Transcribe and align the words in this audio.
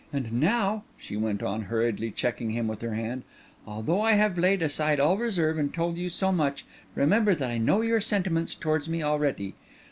And 0.11 0.33
now," 0.33 0.83
she 0.97 1.15
went 1.15 1.43
on, 1.43 1.65
hurriedly 1.65 2.09
checking 2.09 2.49
him 2.49 2.67
with 2.67 2.81
her 2.81 2.95
hand, 2.95 3.21
"although 3.67 4.01
I 4.01 4.13
have 4.13 4.35
laid 4.35 4.63
aside 4.63 4.99
all 4.99 5.15
reserve 5.15 5.59
and 5.59 5.71
told 5.71 5.95
you 5.95 6.09
so 6.09 6.31
much, 6.31 6.65
remember 6.95 7.35
that 7.35 7.51
I 7.51 7.59
know 7.59 7.81
your 7.81 8.01
sentiments 8.01 8.55
towards 8.55 8.89
me 8.89 9.03
already. 9.03 9.53